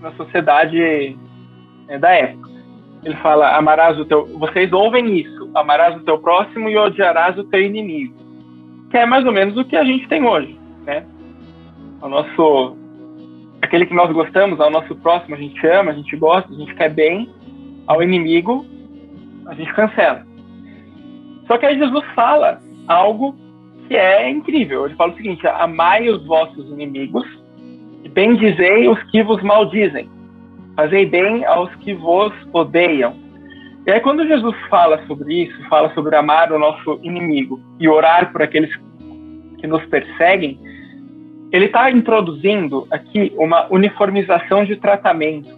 [0.00, 1.16] na sociedade
[1.88, 2.48] é, da época.
[3.04, 4.26] Ele fala: amarás o teu.
[4.38, 8.18] Vocês ouvem isso, amarás o teu próximo e odiarás o teu inimigo
[8.90, 11.04] que é mais ou menos o que a gente tem hoje, né?
[12.00, 12.76] O nosso
[13.60, 16.74] aquele que nós gostamos, ao nosso próximo, a gente ama, a gente gosta, a gente
[16.74, 17.28] quer bem,
[17.86, 18.64] ao inimigo
[19.46, 20.26] a gente cancela.
[21.46, 23.36] Só que aí Jesus fala algo
[23.86, 24.86] que é incrível.
[24.86, 27.26] Ele fala o seguinte: amai os vossos inimigos
[28.02, 30.08] e bendizei os que vos maldizem.
[30.74, 33.14] Fazei bem aos que vos odeiam.
[33.86, 38.30] E aí, quando Jesus fala sobre isso, fala sobre amar o nosso inimigo e orar
[38.30, 38.70] por aqueles
[39.58, 40.58] que nos perseguem,
[41.50, 45.48] ele está introduzindo aqui uma uniformização de tratamento.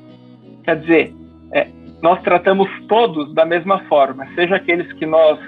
[0.63, 1.15] Quer dizer,
[1.53, 1.67] é,
[2.01, 5.39] nós tratamos todos da mesma forma, seja aqueles que nós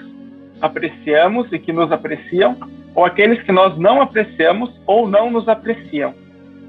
[0.62, 2.56] apreciamos e que nos apreciam,
[2.94, 6.14] ou aqueles que nós não apreciamos ou não nos apreciam.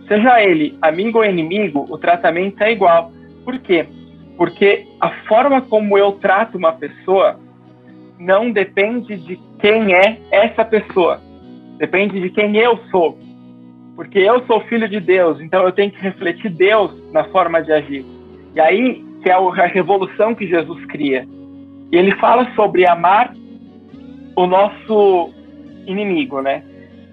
[0.08, 3.12] Seja ele amigo ou inimigo, o tratamento é igual.
[3.46, 3.86] Por quê?
[4.38, 7.40] Porque a forma como eu trato uma pessoa
[8.20, 11.22] não depende de quem é essa pessoa,
[11.78, 13.18] depende de quem eu sou.
[13.96, 17.72] Porque eu sou filho de Deus, então eu tenho que refletir Deus na forma de
[17.72, 18.06] agir.
[18.56, 21.26] E aí que é a revolução que Jesus cria.
[21.92, 23.34] E ele fala sobre amar
[24.36, 25.34] o nosso
[25.86, 26.64] inimigo, né?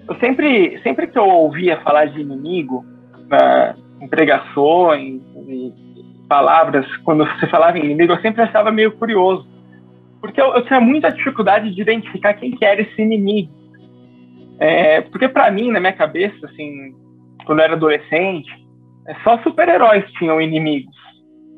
[0.07, 2.85] Eu sempre, sempre que eu ouvia falar de inimigo,
[3.27, 5.73] na, em pregações, e
[6.27, 9.47] palavras, quando você falava em inimigo, eu sempre achava meio curioso.
[10.19, 13.51] Porque eu, eu tinha muita dificuldade de identificar quem que era esse inimigo.
[14.59, 16.95] É, porque para mim, na minha cabeça, assim,
[17.45, 18.51] quando eu era adolescente,
[19.07, 20.95] é só super-heróis tinham inimigos.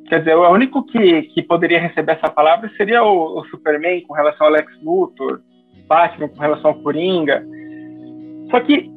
[0.08, 4.14] Quer dizer, o único que, que poderia receber essa palavra seria o, o Superman com
[4.14, 5.42] relação ao Lex Luthor,
[5.88, 7.44] Batman com relação ao Coringa.
[8.50, 8.90] Só que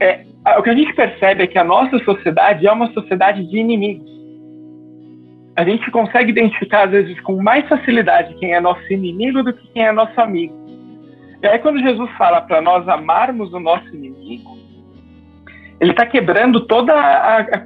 [0.00, 0.24] é,
[0.58, 4.18] o que a gente percebe é que a nossa sociedade é uma sociedade de inimigos
[5.58, 9.66] a gente consegue identificar, às vezes, com mais facilidade quem é nosso inimigo do que
[9.72, 10.54] quem é nosso amigo.
[11.42, 14.56] E aí, quando Jesus fala para nós amarmos o nosso inimigo,
[15.80, 17.64] ele está quebrando toda a, a,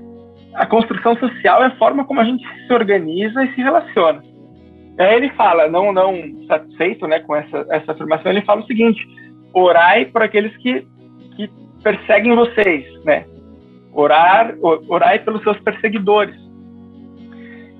[0.55, 4.25] a, construção social e a forma como a gente se organiza e se relaciona.
[4.99, 6.15] Aí ele fala, não, não
[6.47, 9.07] satisfeito né, com essa, essa afirmação, ele fala o seguinte:
[9.55, 10.87] orai por aqueles que,
[11.37, 11.51] que
[11.83, 13.25] perseguem vocês, né?
[13.93, 14.55] Orar,
[14.89, 16.35] orar pelos seus perseguidores.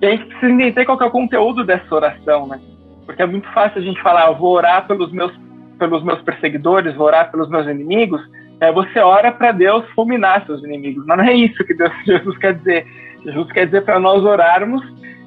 [0.01, 2.61] E a gente precisa entender qual é o conteúdo dessa oração, né?
[3.07, 5.33] Porque é muito fácil a gente falar, vou orar pelos meus,
[5.79, 8.21] pelos meus perseguidores, vou orar pelos meus inimigos.
[8.61, 11.05] É, você ora para Deus fulminar seus inimigos.
[11.07, 12.87] Mas não é isso que Deus, Jesus quer dizer.
[13.25, 14.83] Jesus quer dizer para nós orarmos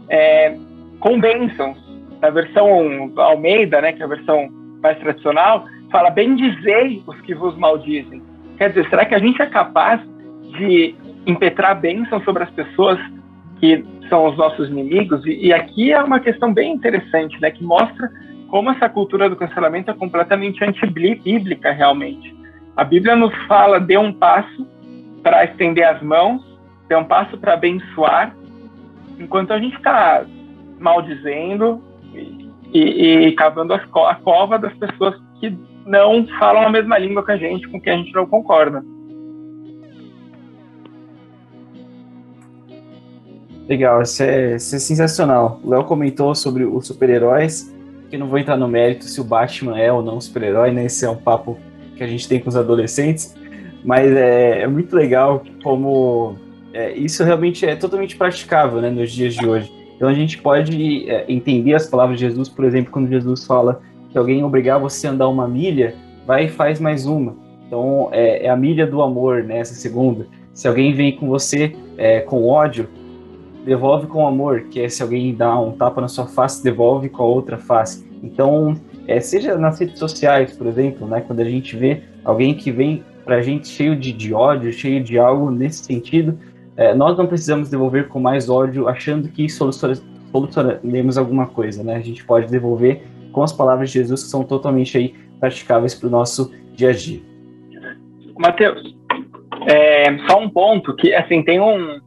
[0.10, 0.58] é,
[1.06, 1.78] com bênçãos.
[2.20, 4.50] Na versão Almeida, né, que é a versão
[4.82, 8.24] mais tradicional, fala: bendizei os que vos maldizem.
[8.58, 10.02] Quer dizer, será que a gente é capaz
[10.58, 10.96] de
[11.28, 13.00] impetrar bênção sobre as pessoas
[13.60, 15.24] que são os nossos inimigos?
[15.26, 18.10] E, e aqui é uma questão bem interessante, né, que mostra
[18.48, 22.36] como essa cultura do cancelamento é completamente antibíblica, realmente.
[22.76, 24.68] A Bíblia nos fala: dê um passo
[25.22, 26.42] para estender as mãos,
[26.88, 28.36] dê um passo para abençoar,
[29.20, 30.26] enquanto a gente está
[30.86, 31.82] maldizendo
[32.14, 37.26] e, e, e cavando as, a cova das pessoas que não falam a mesma língua
[37.26, 38.84] que a gente, com quem a gente não concorda.
[43.68, 45.60] Legal, isso é, isso é sensacional.
[45.64, 47.76] O Léo comentou sobre os super-heróis,
[48.12, 50.86] que não vou entrar no mérito se o Batman é ou não super-herói, né?
[50.86, 51.58] Esse é um papo
[51.98, 53.36] que a gente tem com os adolescentes,
[53.84, 56.36] mas é, é muito legal como
[56.72, 59.85] é, isso realmente é totalmente praticável né, nos dias de hoje.
[59.96, 63.82] Então a gente pode é, entender as palavras de Jesus, por exemplo, quando Jesus fala
[64.10, 67.36] que alguém obrigar você a andar uma milha, vai e faz mais uma.
[67.68, 70.28] Então é, é a milha do amor, né, segunda.
[70.54, 72.88] Se alguém vem com você é, com ódio,
[73.66, 77.24] devolve com amor, que é se alguém dá um tapa na sua face, devolve com
[77.24, 78.06] a outra face.
[78.22, 78.76] Então,
[79.08, 83.04] é, seja nas redes sociais, por exemplo, né, quando a gente vê alguém que vem
[83.26, 86.38] para a gente cheio de, de, ódio, cheio de algo nesse sentido,
[86.78, 91.96] é, nós não precisamos devolver com mais ódio, achando que solucionaremos alguma coisa, né?
[91.96, 96.08] A gente pode devolver com as palavras de Jesus que são totalmente aí praticáveis para
[96.08, 97.22] o nosso dia a dia.
[98.38, 98.96] Mateus,
[99.68, 102.02] é, só um ponto que assim tem um,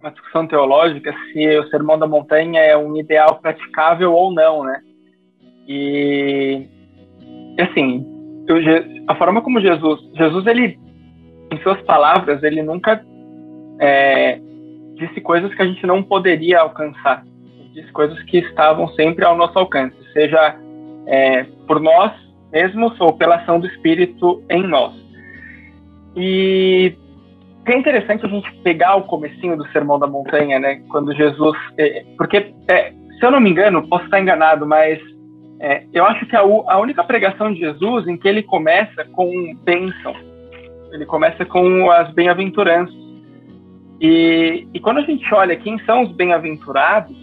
[0.00, 4.80] uma discussão teológica se o Sermão da Montanha é um ideal praticável ou não, né?
[5.68, 6.66] E
[7.60, 8.04] assim,
[9.06, 10.78] a forma como Jesus, Jesus ele,
[11.52, 13.04] em suas palavras, ele nunca
[13.80, 14.40] é,
[14.94, 17.24] disse coisas que a gente não poderia alcançar,
[17.72, 20.56] disse coisas que estavam sempre ao nosso alcance, seja
[21.06, 22.12] é, por nós
[22.52, 24.94] mesmos ou pela ação do Espírito em nós.
[26.16, 26.94] E
[27.66, 30.82] é interessante a gente pegar o comecinho do Sermão da Montanha, né?
[30.88, 34.98] Quando Jesus, é, porque é, se eu não me engano, posso estar enganado, mas
[35.60, 39.54] é, eu acho que a, a, única pregação de Jesus em que ele começa com
[39.64, 40.14] bênção,
[40.92, 43.07] ele começa com as bem-aventuranças.
[44.00, 47.16] E, e quando a gente olha quem são os bem-aventurados,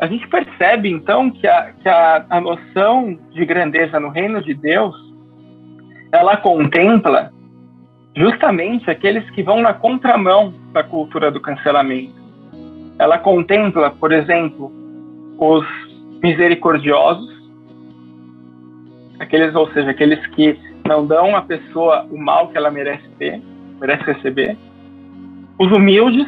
[0.00, 4.54] a gente percebe então que, a, que a, a noção de grandeza no reino de
[4.54, 4.94] Deus
[6.12, 7.30] ela contempla
[8.16, 12.14] justamente aqueles que vão na contramão da cultura do cancelamento.
[12.98, 14.72] Ela contempla, por exemplo,
[15.38, 15.64] os
[16.22, 17.30] misericordiosos,
[19.18, 23.40] aqueles, ou seja, aqueles que não dão à pessoa o mal que ela merece ter,
[23.80, 24.56] merece receber,
[25.60, 26.26] os humildes,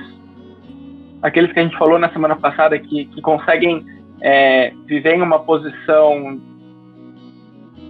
[1.22, 3.82] aqueles que a gente falou na semana passada que, que conseguem
[4.20, 6.38] é, viver em uma posição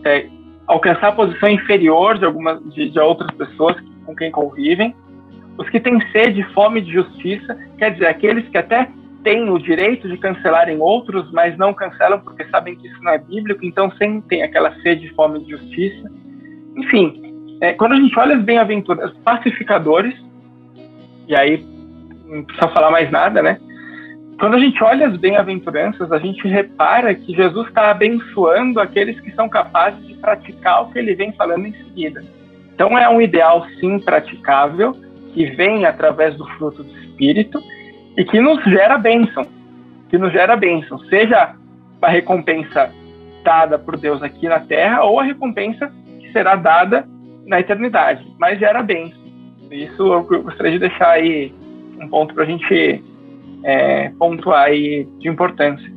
[0.05, 0.29] é,
[0.69, 3.77] alcançar a posição inferior de algumas de, de outras pessoas
[4.07, 4.95] com quem convivem,
[5.59, 8.89] os que têm sede fome de justiça, quer dizer, aqueles que até
[9.25, 13.19] têm o direito de cancelarem outros, mas não cancelam porque sabem que isso não é
[13.19, 16.09] bíblico, então sentem aquela sede fome de justiça.
[16.77, 17.21] Enfim,
[17.61, 20.15] é, quando a gente olha as bem-aventuras, pacificadores,
[21.33, 21.67] e aí
[22.27, 23.59] não precisa falar mais nada, né?
[24.39, 29.31] Quando a gente olha as bem-aventuranças, a gente repara que Jesus está abençoando aqueles que
[29.33, 32.23] são capazes de praticar o que ele vem falando em seguida.
[32.75, 34.95] Então é um ideal sim praticável,
[35.33, 37.63] que vem através do fruto do Espírito
[38.19, 39.47] e que nos gera bênção,
[40.11, 41.55] que nos gera bênção, seja
[42.03, 42.91] a recompensa
[43.43, 45.91] dada por Deus aqui na Terra ou a recompensa
[46.21, 47.09] que será dada
[47.47, 49.22] na eternidade, mas gera bênção.
[49.73, 51.53] Isso eu gostaria de deixar aí
[51.99, 53.03] um ponto para a gente
[53.65, 55.91] é, pontuar aí de importância.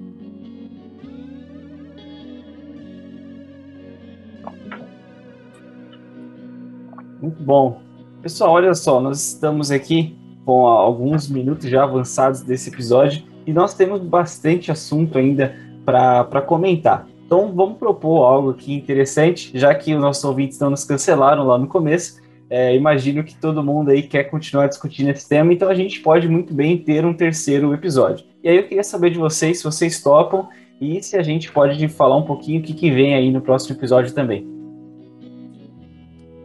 [7.22, 7.82] Muito bom.
[8.22, 10.16] Pessoal, olha só, nós estamos aqui
[10.46, 15.54] com alguns minutos já avançados desse episódio e nós temos bastante assunto ainda
[15.84, 17.08] para comentar.
[17.26, 21.58] Então vamos propor algo aqui interessante, já que os nossos ouvintes não nos cancelaram lá
[21.58, 22.24] no começo.
[22.50, 26.28] É, imagino que todo mundo aí quer continuar discutindo esse tema, então a gente pode
[26.28, 28.26] muito bem ter um terceiro episódio.
[28.44, 30.48] E aí eu queria saber de vocês se vocês topam
[30.80, 33.76] e se a gente pode falar um pouquinho o que, que vem aí no próximo
[33.76, 34.48] episódio também.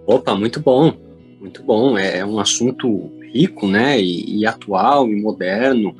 [0.07, 0.93] Opa, muito bom.
[1.39, 1.99] muito bom.
[1.99, 4.01] É, é um assunto rico, né?
[4.01, 5.95] E, e atual e moderno.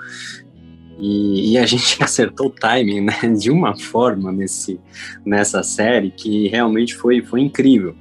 [1.01, 4.79] E, e, a gente acertou o timing né, de uma forma nesse,
[5.25, 7.97] nessa série que realmente foi, foi incrível.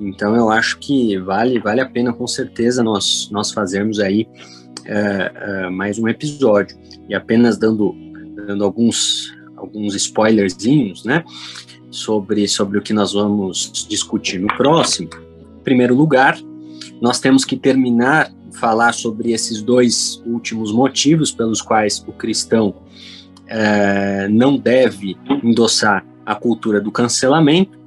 [0.00, 4.26] Então eu acho que vale, vale a pena com certeza nós, nós fazermos aí
[4.86, 6.78] uh, uh, mais um episódio.
[7.08, 7.94] E apenas dando,
[8.46, 11.24] dando alguns, alguns spoilerzinhos, né?
[11.90, 15.08] Sobre, sobre o que nós vamos discutir no próximo.
[15.60, 16.38] Em primeiro lugar,
[17.00, 24.28] nós temos que terminar falar sobre esses dois últimos motivos pelos quais o cristão uh,
[24.30, 27.78] não deve endossar a cultura do cancelamento,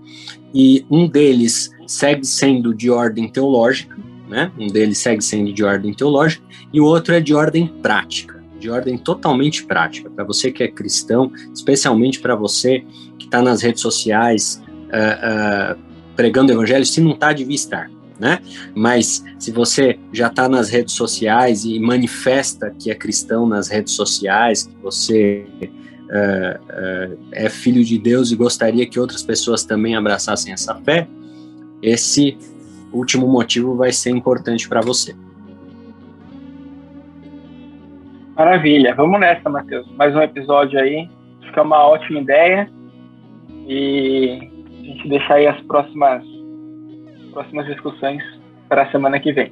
[0.53, 3.95] e um deles segue sendo de ordem teológica,
[4.27, 4.51] né?
[4.57, 6.43] Um deles segue sendo de ordem teológica
[6.73, 10.09] e o outro é de ordem prática, de ordem totalmente prática.
[10.09, 12.85] Para você que é cristão, especialmente para você
[13.19, 15.79] que está nas redes sociais uh, uh,
[16.15, 17.91] pregando o evangelho, se não está, devia estar.
[18.21, 18.37] Né?
[18.75, 23.95] Mas se você já está nas redes sociais e manifesta que é cristão nas redes
[23.95, 30.53] sociais, que você uh, é filho de Deus e gostaria que outras pessoas também abraçassem
[30.53, 31.07] essa fé,
[31.81, 32.37] esse
[32.93, 35.15] último motivo vai ser importante para você.
[38.35, 39.91] Maravilha, vamos nessa, Matheus.
[39.95, 41.09] Mais um episódio aí.
[41.41, 42.69] Acho que é uma ótima ideia.
[43.67, 44.47] E
[44.79, 46.23] a gente deixar aí as próximas,
[47.31, 48.23] próximas discussões
[48.69, 49.51] para a semana que vem.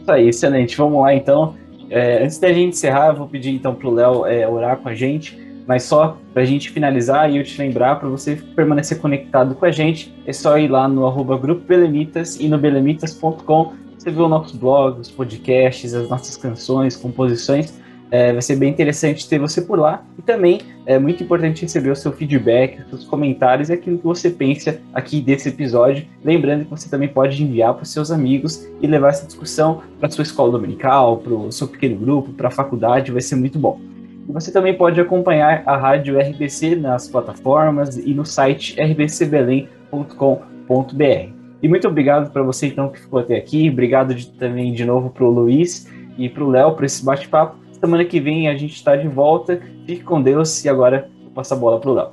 [0.00, 0.76] Isso aí, excelente.
[0.76, 1.54] Vamos lá então.
[1.90, 4.88] É, antes da gente encerrar, eu vou pedir então para o Léo é, orar com
[4.88, 5.40] a gente.
[5.66, 9.64] Mas só para a gente finalizar e eu te lembrar, para você permanecer conectado com
[9.64, 13.72] a gente, é só ir lá no arroba Grupo Belemitas e no belemitas.com.
[13.96, 17.80] Você vê o nosso blog, os podcasts, as nossas canções, composições.
[18.12, 20.04] É, vai ser bem interessante ter você por lá.
[20.18, 24.04] E também é muito importante receber o seu feedback, os seus comentários e aquilo que
[24.04, 26.04] você pensa aqui desse episódio.
[26.22, 30.10] Lembrando que você também pode enviar para os seus amigos e levar essa discussão para
[30.10, 33.10] sua escola dominical, para o seu pequeno grupo, para a faculdade.
[33.10, 33.80] Vai ser muito bom.
[34.28, 41.32] Você também pode acompanhar a rádio RBC nas plataformas e no site rbcbelém.com.br.
[41.62, 43.70] E muito obrigado para você então que ficou até aqui.
[43.70, 47.61] Obrigado de, também de novo para o Luiz e para o Léo por esse bate-papo.
[47.82, 49.60] Semana que vem a gente está de volta.
[49.84, 52.10] Fique com Deus e agora eu passo a bola para o Léo.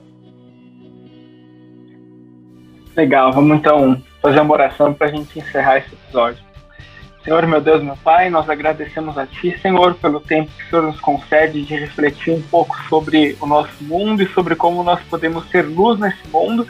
[2.98, 6.44] Legal, vamos então fazer uma oração para a gente encerrar esse episódio.
[7.24, 10.82] Senhor, meu Deus, meu Pai, nós agradecemos a Ti, Senhor, pelo tempo que o Senhor
[10.82, 15.48] nos concede de refletir um pouco sobre o nosso mundo e sobre como nós podemos
[15.52, 16.68] ser luz nesse mundo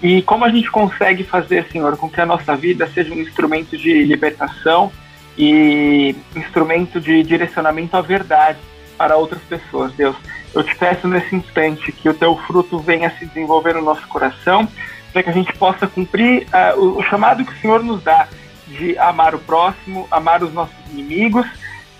[0.00, 3.76] e como a gente consegue fazer, Senhor, com que a nossa vida seja um instrumento
[3.76, 4.92] de libertação
[5.38, 8.58] e instrumento de direcionamento à verdade
[8.96, 10.16] para outras pessoas, Deus.
[10.52, 14.68] Eu te peço nesse instante que o teu fruto venha se desenvolver no nosso coração,
[15.12, 18.28] para que a gente possa cumprir uh, o chamado que o Senhor nos dá
[18.66, 21.46] de amar o próximo, amar os nossos inimigos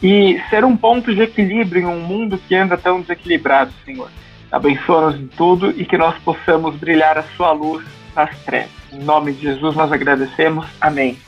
[0.02, 4.10] e ser um ponto de equilíbrio em um mundo que anda tão desequilibrado, Senhor.
[4.50, 7.84] Abençoa-nos em tudo e que nós possamos brilhar a sua luz
[8.14, 8.70] nas trevas.
[8.92, 10.66] Em nome de Jesus nós agradecemos.
[10.80, 11.27] Amém.